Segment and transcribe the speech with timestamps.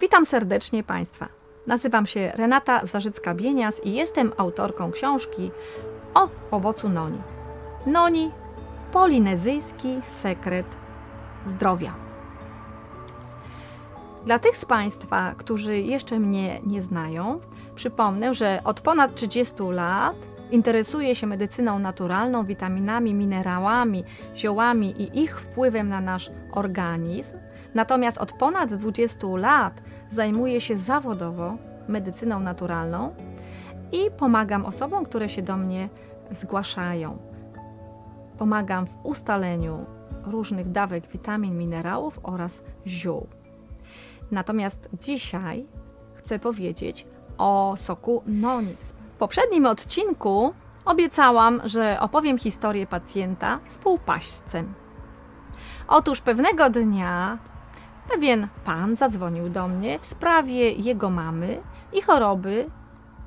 [0.00, 1.28] Witam serdecznie Państwa.
[1.66, 5.50] Nazywam się Renata Zarzycka-Bienias i jestem autorką książki
[6.14, 7.18] o owocu noni.
[7.86, 8.30] Noni
[8.92, 10.66] polinezyjski sekret
[11.46, 11.94] zdrowia.
[14.24, 17.40] Dla tych z Państwa, którzy jeszcze mnie nie znają,
[17.74, 20.16] przypomnę, że od ponad 30 lat
[20.50, 24.04] interesuję się medycyną naturalną, witaminami, minerałami,
[24.34, 27.45] ziołami i ich wpływem na nasz organizm.
[27.76, 31.56] Natomiast od ponad 20 lat zajmuję się zawodowo
[31.88, 33.14] medycyną naturalną
[33.92, 35.88] i pomagam osobom, które się do mnie
[36.30, 37.18] zgłaszają.
[38.38, 39.86] Pomagam w ustaleniu
[40.24, 43.26] różnych dawek witamin, minerałów oraz ziół.
[44.30, 45.66] Natomiast dzisiaj
[46.14, 47.06] chcę powiedzieć
[47.38, 48.92] o soku Nonix.
[49.14, 50.54] W poprzednim odcinku
[50.84, 54.74] obiecałam, że opowiem historię pacjenta z półpaśćcem.
[55.88, 57.38] Otóż pewnego dnia
[58.08, 62.70] pewien pan zadzwonił do mnie w sprawie jego mamy i choroby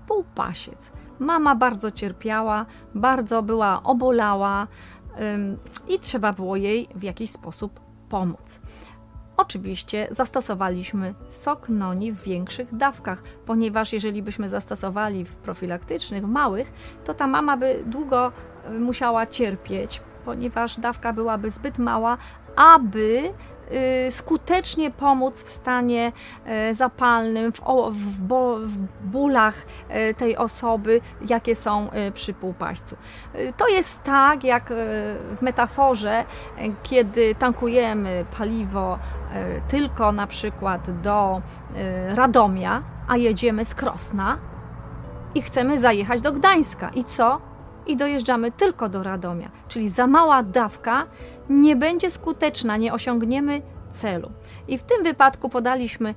[0.08, 0.92] półpasiec.
[1.20, 4.68] Mama bardzo cierpiała, bardzo była obolała
[5.20, 5.58] ym,
[5.88, 8.60] i trzeba było jej w jakiś sposób pomóc.
[9.38, 16.72] Oczywiście zastosowaliśmy sok noni w większych dawkach, ponieważ jeżeli byśmy zastosowali w profilaktycznych, w małych,
[17.06, 18.32] to ta mama by długo
[18.80, 22.18] musiała cierpieć, ponieważ dawka byłaby zbyt mała,
[22.56, 23.34] aby
[24.08, 26.12] Y, skutecznie pomóc w stanie
[26.72, 27.60] y, zapalnym, w,
[27.92, 28.28] w,
[28.66, 32.96] w bólach y, tej osoby, jakie są przy półpaścu.
[33.58, 34.74] To jest tak, jak
[35.38, 36.26] w metaforze,
[36.84, 39.00] kiedy tankujemy paliwo
[39.68, 41.42] tylko na przykład do
[42.10, 44.38] Radomia, a jedziemy z Krosna
[45.36, 46.90] i chcemy zajechać do Gdańska.
[46.90, 47.49] I co?
[47.90, 49.52] I dojeżdżamy tylko do Radomia.
[49.68, 51.06] Czyli za mała dawka
[51.50, 54.32] nie będzie skuteczna, nie osiągniemy celu.
[54.68, 56.16] I w tym wypadku podaliśmy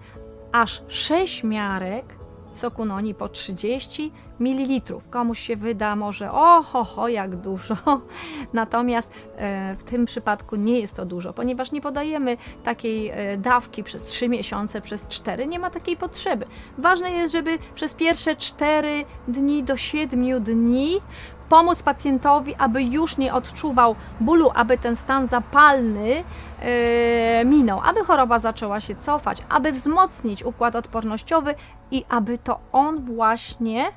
[0.53, 4.95] aż 6 miarek soku noni po 30 ml.
[5.11, 7.77] Komuś się wyda może oho, ho, jak dużo.
[8.53, 13.85] Natomiast e, w tym przypadku nie jest to dużo, ponieważ nie podajemy takiej e, dawki
[13.85, 15.47] przez 3 miesiące, przez 4.
[15.47, 16.47] Nie ma takiej potrzeby.
[16.79, 21.01] Ważne jest, żeby przez pierwsze 4 dni do 7 dni
[21.49, 26.25] pomóc pacjentowi, aby już nie odczuwał bólu, aby ten stan zapalny yy,
[27.45, 31.55] minął, aby choroba zaczęła się cofać, aby wzmocnić układ odpornościowy
[31.91, 33.93] i aby to on właśnie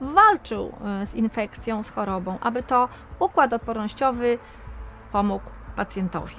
[0.00, 2.88] walczył yy, z infekcją, z chorobą, aby to
[3.18, 4.38] układ odpornościowy
[5.12, 6.36] pomógł pacjentowi.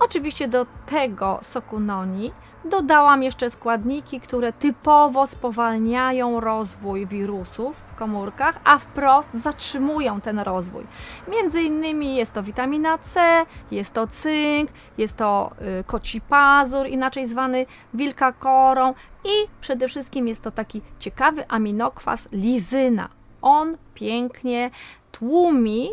[0.00, 2.32] Oczywiście do tego soku noni
[2.64, 10.86] dodałam jeszcze składniki, które typowo spowalniają rozwój wirusów w komórkach, a wprost zatrzymują ten rozwój.
[11.28, 15.50] Między innymi jest to witamina C, jest to cynk, jest to
[15.80, 18.94] y, koci pazur, inaczej zwany wilka korą
[19.24, 23.08] i przede wszystkim jest to taki ciekawy aminokwas lizyna.
[23.42, 24.70] On pięknie
[25.12, 25.90] tłumi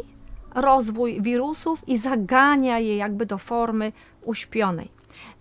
[0.56, 3.92] rozwój wirusów i zagania je jakby do formy
[4.22, 5.00] uśpionej.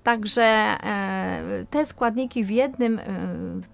[0.09, 3.05] Także e, te składniki w jednym e,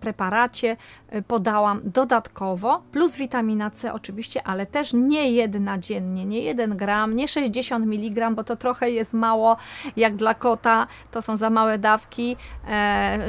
[0.01, 0.77] preparacie
[1.09, 7.17] e, podałam dodatkowo, plus witamina C oczywiście, ale też nie jedna dziennie, nie 1 gram,
[7.17, 9.57] nie 60 mg, bo to trochę jest mało
[9.97, 12.37] jak dla kota, to są za małe dawki.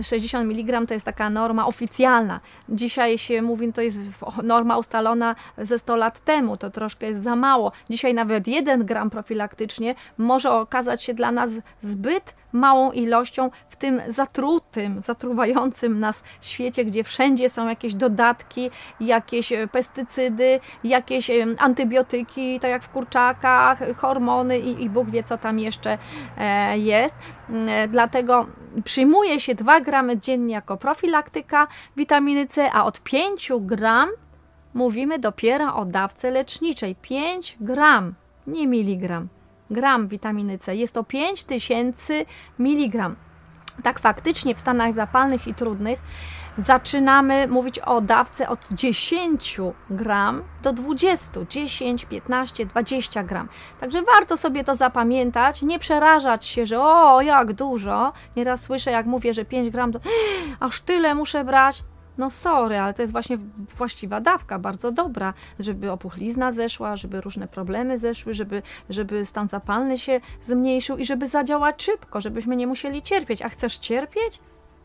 [0.03, 2.39] 60 mg to jest taka norma oficjalna.
[2.69, 3.99] Dzisiaj się mówi, to jest
[4.43, 7.71] norma ustalona ze 100 lat temu, to troszkę jest za mało.
[7.89, 11.49] Dzisiaj nawet 1 gram profilaktycznie może okazać się dla nas
[11.81, 18.69] zbyt małą ilością w tym zatrutym, zatruwającym nas świecie, gdzie wszędzie są jakieś dodatki,
[18.99, 25.37] jakieś e, pestycydy, jakieś antybiotyki, tak jak w kurczakach, hormony i, i Bóg wie, co
[25.37, 25.97] tam jeszcze
[26.37, 27.15] e, jest.
[27.49, 28.45] Mm, e, dlatego
[28.83, 31.67] przyjmuje się 2 gramy dziennie jako profilaktyka
[31.97, 34.09] witaminy C, a od 5 gram
[34.73, 36.95] mówimy dopiero o dawce leczniczej.
[36.95, 38.13] 5 gram,
[38.47, 39.27] nie miligram
[39.69, 40.75] gram witaminy C.
[40.75, 42.13] Jest to 5000
[42.59, 43.15] mg.
[43.83, 45.99] Tak faktycznie w stanach zapalnych i trudnych
[46.57, 49.57] zaczynamy mówić o dawce od 10
[49.89, 53.49] gram do 20, 10, 15, 20 gram.
[53.79, 58.13] Także warto sobie to zapamiętać, nie przerażać się, że o, jak dużo.
[58.35, 59.99] Nieraz słyszę, jak mówię, że 5 gram, to
[60.59, 61.83] aż tyle muszę brać
[62.17, 63.37] no sorry, ale to jest właśnie
[63.77, 69.97] właściwa dawka, bardzo dobra, żeby opuchlizna zeszła, żeby różne problemy zeszły, żeby, żeby stan zapalny
[69.97, 73.41] się zmniejszył i żeby zadziałać szybko, żebyśmy nie musieli cierpieć.
[73.41, 74.39] A chcesz cierpieć?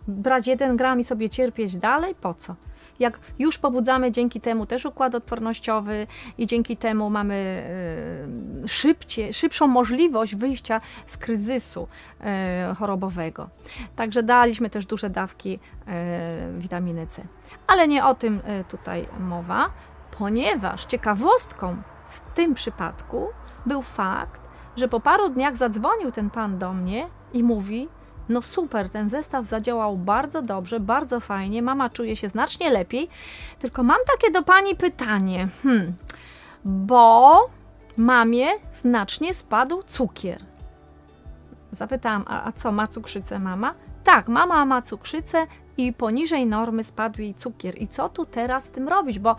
[0.08, 2.14] Brać jeden gram i sobie cierpieć dalej?
[2.14, 2.54] Po co?
[3.00, 6.06] jak już pobudzamy dzięki temu też układ odpornościowy
[6.38, 7.64] i dzięki temu mamy
[8.49, 11.88] y, szybciej, szybszą możliwość wyjścia z kryzysu
[12.70, 13.48] y, chorobowego.
[13.96, 17.22] Także daliśmy też duże dawki y, witaminy C.
[17.66, 19.70] Ale nie o tym tutaj mowa,
[20.18, 21.76] ponieważ ciekawostką
[22.10, 23.28] w tym przypadku
[23.66, 24.40] był fakt,
[24.76, 27.88] że po paru dniach zadzwonił ten pan do mnie i mówi:
[28.28, 33.08] No super, ten zestaw zadziałał bardzo dobrze, bardzo fajnie, mama czuje się znacznie lepiej.
[33.58, 35.94] Tylko mam takie do pani pytanie, hmm,
[36.64, 37.50] bo
[38.00, 40.44] mamie znacznie spadł cukier.
[41.72, 43.74] Zapytałam, a, a co, ma cukrzycę mama?
[44.04, 47.82] Tak, mama ma cukrzycę i poniżej normy spadł jej cukier.
[47.82, 49.18] I co tu teraz z tym robić?
[49.18, 49.36] Bo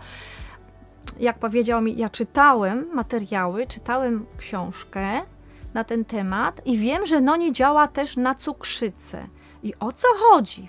[1.20, 5.22] jak powiedział mi, ja czytałem materiały, czytałem książkę
[5.74, 9.26] na ten temat i wiem, że no nie działa też na cukrzycę.
[9.62, 10.68] I o co chodzi?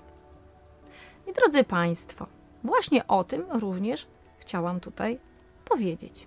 [1.26, 2.26] I drodzy Państwo,
[2.64, 4.06] właśnie o tym również
[4.38, 5.18] chciałam tutaj
[5.64, 6.26] powiedzieć.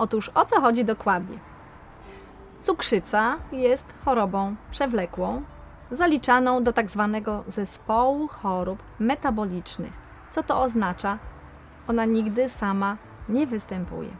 [0.00, 1.38] Otóż o co chodzi dokładnie?
[2.62, 5.42] Cukrzyca jest chorobą przewlekłą,
[5.90, 9.92] zaliczaną do tak zwanego zespołu chorób metabolicznych.
[10.30, 11.18] Co to oznacza?
[11.88, 12.96] Ona nigdy sama
[13.28, 14.10] nie występuje.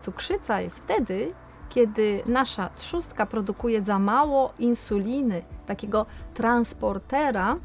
[0.00, 1.32] Cukrzyca jest wtedy,
[1.68, 7.56] kiedy nasza trzustka produkuje za mało insuliny, takiego transportera,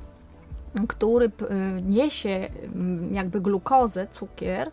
[0.88, 1.32] który
[1.82, 2.50] niesie
[3.12, 4.72] jakby glukozę, cukier,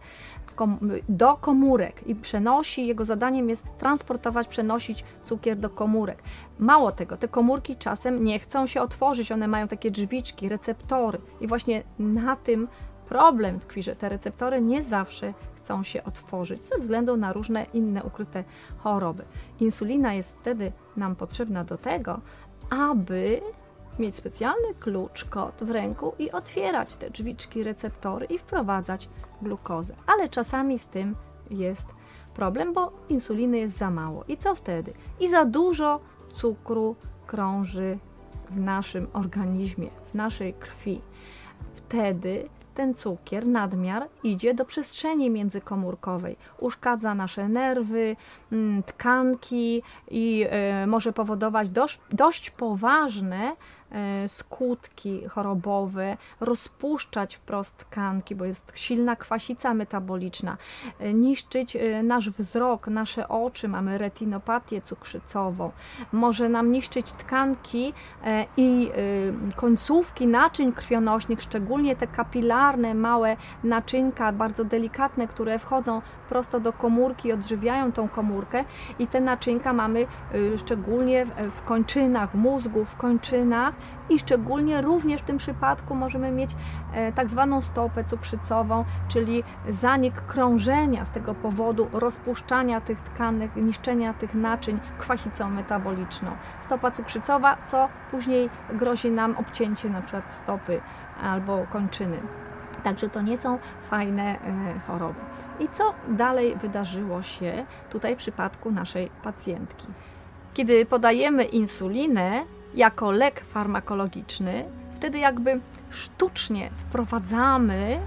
[1.09, 6.23] do komórek i przenosi, jego zadaniem jest transportować, przenosić cukier do komórek.
[6.59, 11.49] Mało tego, te komórki czasem nie chcą się otworzyć, one mają takie drzwiczki, receptory i
[11.49, 12.69] właśnie na tym
[13.09, 18.05] problem tkwi, że te receptory nie zawsze chcą się otworzyć ze względu na różne inne
[18.05, 18.45] ukryte
[18.79, 19.25] choroby.
[19.61, 22.21] Insulina jest wtedy nam potrzebna do tego,
[22.71, 23.41] aby
[23.99, 29.09] mieć specjalny klucz, kod w ręku i otwierać te drzwiczki, receptory i wprowadzać
[29.43, 29.95] glukozę.
[30.07, 31.17] Ale czasami z tym
[31.51, 31.87] jest
[32.35, 34.25] problem, bo insuliny jest za mało.
[34.29, 34.93] I co wtedy?
[35.21, 36.01] I za dużo
[36.35, 36.97] cukru
[37.27, 37.99] krąży
[38.51, 41.01] w naszym organizmie, w naszej krwi.
[41.75, 48.17] Wtedy ten cukier, nadmiar, idzie do przestrzeni międzykomórkowej, uszkadza nasze nerwy,
[48.53, 50.47] mm, tkanki i
[50.83, 53.57] y, może powodować dość, dość poważne
[54.29, 60.57] skutki chorobowe, rozpuszczać wprost tkanki, bo jest silna kwasica metaboliczna,
[60.99, 65.71] e, niszczyć e, nasz wzrok, nasze oczy, mamy retinopatię cukrzycową,
[66.13, 67.93] może nam niszczyć tkanki
[68.57, 68.91] i
[69.57, 77.33] końcówki naczyń krwionośnych, szczególnie te kapilarne, małe naczynka, bardzo delikatne, które wchodzą prosto do komórki,
[77.33, 78.65] odżywiają tą komórkę.
[78.99, 80.07] I te naczynka mamy
[80.57, 83.76] szczególnie w kończynach mózgu, w kończynach
[84.09, 86.51] i szczególnie również w tym przypadku możemy mieć
[86.93, 94.15] e, tak zwaną stopę cukrzycową, czyli zanik krążenia z tego powodu rozpuszczania tych tkanek, niszczenia
[94.15, 96.31] tych naczyń kwasicą metaboliczną.
[96.65, 100.81] Stopa cukrzycowa, co później grozi nam obcięcie na przykład stopy
[101.23, 102.21] albo kończyny.
[102.85, 103.59] Także to nie są
[103.91, 105.21] fajne e, choroby.
[105.61, 109.87] I co dalej wydarzyło się tutaj w przypadku naszej pacjentki?
[110.55, 112.45] Kiedy podajemy insulinę,
[112.77, 114.65] jako lek farmakologiczny,
[114.97, 118.01] wtedy jakby sztucznie wprowadzamy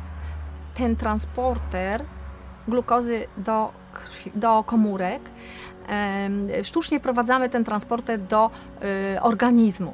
[0.76, 2.04] ten transporter
[2.68, 5.22] glukozy do, krwi, do komórek,
[6.64, 8.52] sztucznie wprowadzamy ten transporter do
[9.16, 9.94] y, organizmu.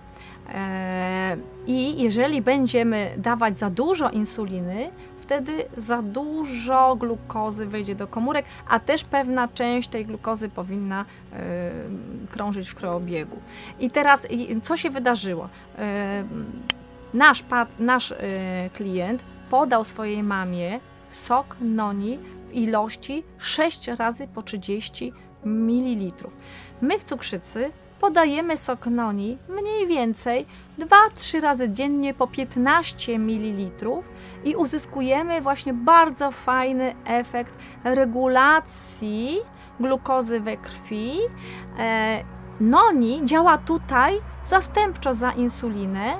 [0.54, 1.38] E,
[1.68, 4.90] I jeżeli będziemy dawać za dużo insuliny,
[5.26, 11.36] wtedy za dużo glukozy wejdzie do komórek, a też pewna część tej glukozy powinna y,
[12.32, 13.38] krążyć w krwiobiegu.
[13.80, 14.28] I teraz
[14.62, 15.46] co się wydarzyło?
[15.46, 15.50] Y,
[17.14, 17.44] nasz,
[17.80, 18.16] nasz y,
[18.74, 20.80] klient podał swojej mamie
[21.10, 25.14] sok noni w ilości 6 razy po 30
[25.46, 26.30] ml.
[26.82, 30.46] My w cukrzycy podajemy sok noni mniej więcej
[30.80, 33.88] 2-3 razy dziennie po 15 ml
[34.44, 39.40] i uzyskujemy właśnie bardzo fajny efekt regulacji
[39.80, 41.18] glukozy we krwi.
[41.80, 42.24] E,
[42.60, 46.14] noni działa tutaj zastępczo za insulinę,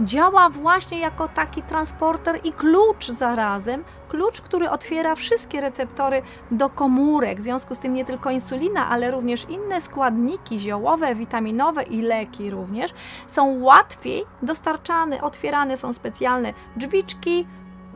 [0.00, 7.40] działa właśnie jako taki transporter i klucz zarazem, klucz, który otwiera wszystkie receptory do komórek.
[7.40, 12.50] W związku z tym nie tylko insulina, ale również inne składniki ziołowe, witaminowe i leki
[12.50, 12.94] również
[13.26, 17.46] są łatwiej dostarczane, otwierane są specjalne drzwiczki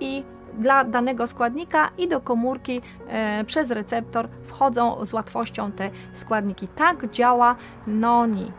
[0.01, 0.25] i
[0.59, 6.69] dla danego składnika i do komórki e, przez receptor wchodzą z łatwością te składniki.
[6.69, 8.53] Tak działa noni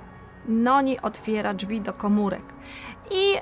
[0.48, 2.44] noni otwiera drzwi do komórek.
[3.12, 3.34] I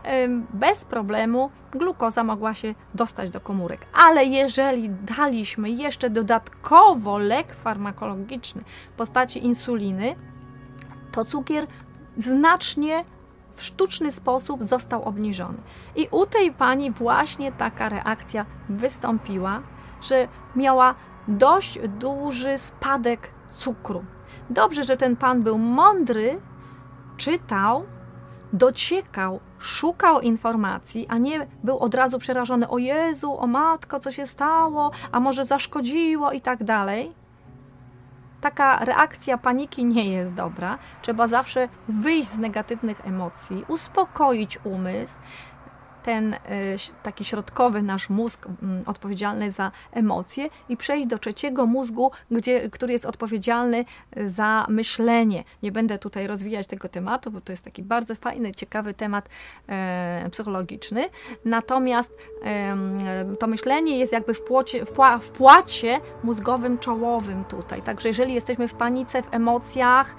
[0.54, 3.86] bez problemu glukoza mogła się dostać do komórek.
[3.94, 10.16] Ale jeżeli daliśmy jeszcze dodatkowo lek farmakologiczny w postaci insuliny,
[11.12, 11.68] to cukier
[12.18, 13.06] znacznie
[13.54, 15.58] w sztuczny sposób został obniżony.
[15.96, 19.62] I u tej pani właśnie taka reakcja wystąpiła,
[20.02, 20.96] że miała
[21.28, 24.06] dość duży spadek cukru.
[24.50, 26.40] Dobrze, że ten pan był mądry,
[27.18, 27.86] czytał,
[28.54, 34.28] dociekał, szukał informacji, a nie był od razu przerażony: O Jezu, o matko, co się
[34.28, 37.12] stało, a może zaszkodziło i tak dalej.
[38.42, 40.78] Taka reakcja paniki nie jest dobra.
[41.02, 45.14] Trzeba zawsze wyjść z negatywnych emocji, uspokoić umysł,
[46.06, 46.38] ten y,
[47.04, 48.48] taki środkowy nasz mózg
[48.86, 53.86] odpowiedzialny za emocje i przejść do trzeciego mózgu, gdzie, który jest odpowiedzialny
[54.18, 55.44] y, za myślenie.
[55.64, 59.30] Nie będę tutaj rozwijać tego tematu, bo to jest taki bardzo fajny, ciekawy temat
[59.68, 61.10] e, psychologiczny.
[61.46, 62.12] Natomiast
[62.44, 62.76] e,
[63.40, 67.82] to myślenie jest jakby w, płocie, w, pła, w płacie mózgowym czołowym tutaj.
[67.82, 70.16] Także jeżeli jesteśmy w panice, w emocjach,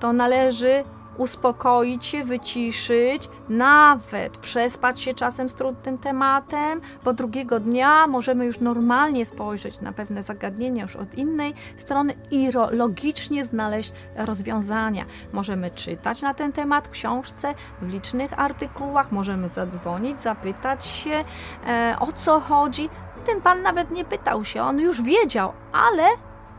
[0.00, 0.84] to należy
[1.18, 8.60] uspokoić się, wyciszyć, nawet przespać się czasem z trudnym tematem, bo drugiego dnia możemy już
[8.60, 15.04] normalnie spojrzeć na pewne zagadnienia już od innej strony i logicznie znaleźć rozwiązania.
[15.32, 21.24] Możemy czytać na ten temat w książce, w licznych artykułach, możemy zadzwonić, zapytać się
[21.66, 22.88] e, o co chodzi.
[23.26, 26.02] Ten pan nawet nie pytał się, on już wiedział, ale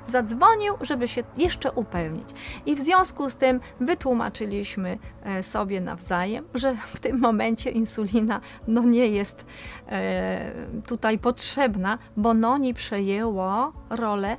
[0.07, 2.29] zadzwonił, żeby się jeszcze upewnić.
[2.65, 8.81] I w związku z tym wytłumaczyliśmy e, sobie nawzajem, że w tym momencie insulina no
[8.81, 9.45] nie jest
[9.87, 10.51] e,
[10.87, 14.37] tutaj potrzebna, bo noni przejęło rolę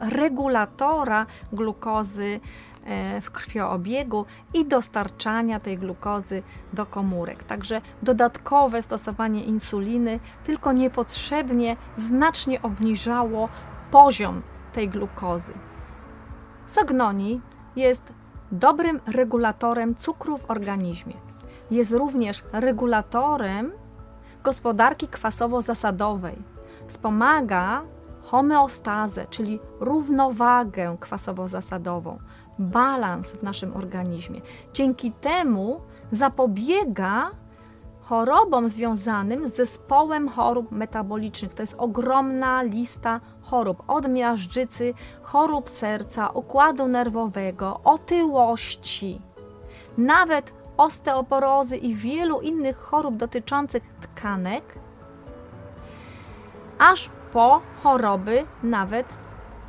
[0.00, 2.40] regulatora glukozy
[2.84, 7.44] e, w krwioobiegu i dostarczania tej glukozy do komórek.
[7.44, 13.48] Także dodatkowe stosowanie insuliny tylko niepotrzebnie znacznie obniżało
[13.90, 15.52] poziom tej glukozy.
[16.66, 17.40] Sognoni
[17.76, 18.02] jest
[18.52, 21.14] dobrym regulatorem cukru w organizmie.
[21.70, 23.72] Jest również regulatorem
[24.44, 26.36] gospodarki kwasowo-zasadowej.
[26.86, 27.82] Wspomaga
[28.22, 32.18] homeostazę, czyli równowagę kwasowo-zasadową,
[32.58, 34.40] balans w naszym organizmie.
[34.72, 35.80] Dzięki temu
[36.12, 37.30] zapobiega
[38.08, 41.54] chorobom związanym z zespołem chorób metabolicznych.
[41.54, 49.20] To jest ogromna lista chorób, od miażdżycy, chorób serca, układu nerwowego, otyłości,
[49.98, 54.64] nawet osteoporozy i wielu innych chorób dotyczących tkanek,
[56.78, 59.06] aż po choroby nawet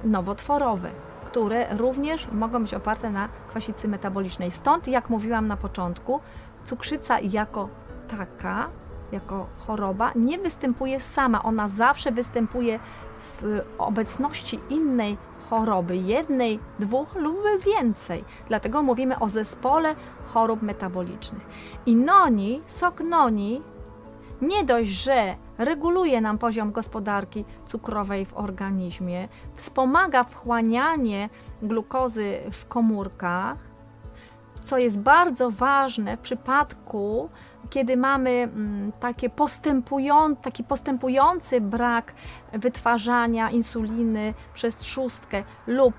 [0.04, 0.92] nowotworowe,
[1.26, 4.52] które również mogą być oparte na kwasicy metabolicznej.
[4.52, 6.20] Stąd, jak mówiłam na początku,
[6.66, 7.70] cukrzyca jako
[8.18, 8.70] taka,
[9.12, 11.44] jako choroba, nie występuje sama.
[11.44, 12.80] Ona zawsze występuje
[13.20, 15.18] w obecności innej
[15.50, 18.24] choroby, jednej, dwóch lub więcej.
[18.48, 21.48] Dlatego mówimy o zespole chorób metabolicznych.
[21.86, 23.62] I noni, sok noni,
[24.42, 31.30] nie dość, że reguluje nam poziom gospodarki cukrowej w organizmie, wspomaga wchłanianie
[31.62, 33.70] glukozy w komórkach,
[34.70, 37.30] co jest bardzo ważne w przypadku
[37.70, 39.30] kiedy mamy mm, takie
[40.42, 42.14] taki postępujący brak
[42.54, 45.94] wytwarzania insuliny przez trzustkę lub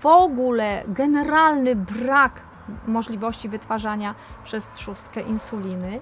[0.00, 2.40] w ogóle generalny brak
[2.86, 6.00] możliwości wytwarzania przez trzustkę insuliny,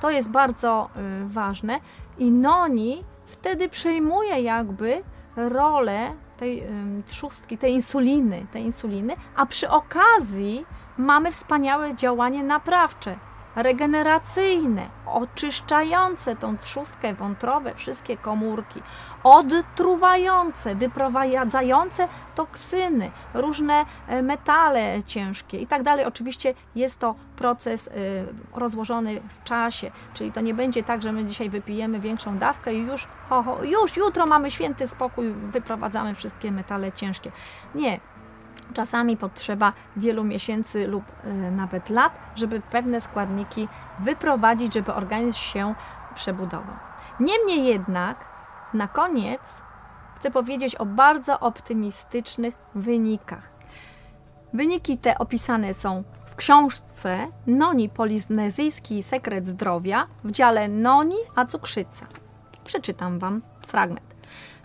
[0.00, 1.80] to jest bardzo y, ważne.
[2.18, 5.02] I noni wtedy przejmuje jakby
[5.36, 6.64] rolę tej
[7.06, 10.66] trzustki, tej insuliny, tej insuliny, a przy okazji
[11.00, 13.16] mamy wspaniałe działanie naprawcze,
[13.56, 18.82] regeneracyjne, oczyszczające tą trzustkę, wątrobę, wszystkie komórki,
[19.24, 26.04] odtruwające, wyprowadzające toksyny, różne e, metale ciężkie i tak dalej.
[26.04, 27.90] Oczywiście jest to proces e,
[28.58, 32.78] rozłożony w czasie, czyli to nie będzie tak, że my dzisiaj wypijemy większą dawkę i
[32.78, 37.32] już, ho, ho, już jutro mamy święty spokój, wyprowadzamy wszystkie metale ciężkie.
[37.74, 38.00] Nie,
[38.72, 45.74] Czasami potrzeba wielu miesięcy lub y, nawet lat, żeby pewne składniki wyprowadzić, żeby organizm się
[46.14, 46.74] przebudował.
[47.20, 48.24] Niemniej jednak,
[48.74, 49.40] na koniec
[50.16, 53.50] chcę powiedzieć o bardzo optymistycznych wynikach.
[54.52, 62.06] Wyniki te opisane są w książce Noni Polinezyjski Sekret Zdrowia w dziale Noni a cukrzyca.
[62.64, 64.14] Przeczytam Wam fragment.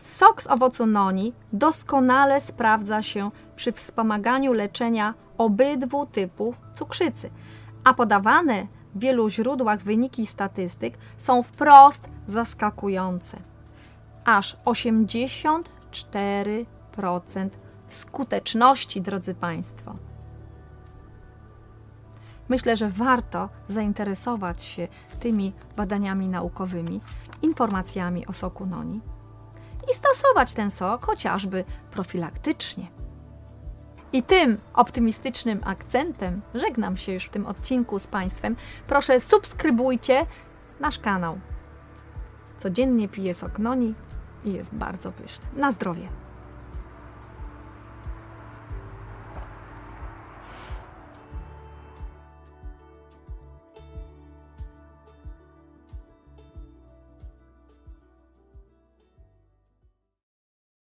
[0.06, 7.30] Sok z owocu noni doskonale sprawdza się przy wspomaganiu leczenia obydwu typów cukrzycy,
[7.84, 13.38] a podawane w wielu źródłach wyniki statystyk są wprost zaskakujące.
[14.26, 16.66] Aż 84%
[17.88, 19.96] skuteczności, drodzy Państwo.
[22.50, 24.88] Myślę, że warto zainteresować się
[25.20, 27.02] tymi badaniami naukowymi,
[27.42, 29.02] informacjami o soku noni
[29.92, 32.88] i stosować ten sok chociażby profilaktycznie.
[34.14, 38.56] I tym optymistycznym akcentem żegnam się już w tym odcinku z Państwem.
[38.88, 40.26] Proszę subskrybujcie
[40.80, 41.40] nasz kanał.
[42.58, 43.94] Codziennie piję sok noni
[44.46, 45.46] i jest bardzo pyszny.
[45.56, 46.25] Na zdrowie.